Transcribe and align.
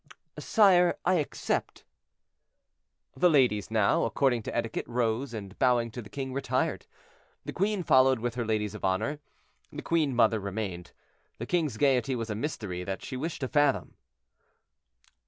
"Sire, 0.39 0.97
I 1.05 1.13
accept." 1.21 1.83
The 3.15 3.29
ladies 3.29 3.69
now, 3.69 4.03
according 4.03 4.41
to 4.41 4.55
etiquette, 4.57 4.87
rose, 4.87 5.31
and, 5.31 5.55
bowing 5.59 5.91
to 5.91 6.01
the 6.01 6.09
king, 6.09 6.33
retired. 6.33 6.87
The 7.45 7.53
queen 7.53 7.83
followed 7.83 8.17
with 8.17 8.33
her 8.33 8.43
ladies 8.43 8.73
of 8.73 8.83
honor. 8.83 9.19
The 9.71 9.83
queen 9.83 10.15
mother 10.15 10.39
remained: 10.39 10.91
the 11.37 11.45
king's 11.45 11.77
gayety 11.77 12.15
was 12.15 12.31
a 12.31 12.35
mystery 12.35 12.83
that 12.83 13.05
she 13.05 13.15
wished 13.15 13.41
to 13.41 13.47
fathom. 13.47 13.93